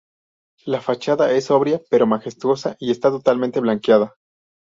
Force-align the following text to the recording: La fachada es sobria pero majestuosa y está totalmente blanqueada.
La 0.65 0.81
fachada 0.81 1.31
es 1.31 1.45
sobria 1.45 1.79
pero 1.91 2.07
majestuosa 2.07 2.75
y 2.79 2.89
está 2.89 3.11
totalmente 3.11 3.59
blanqueada. 3.59 4.15